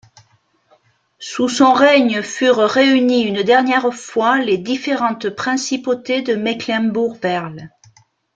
[1.19, 7.69] Sous son règne furent réunies une dernière fois les différentes principautés de Mecklembourg-Werle.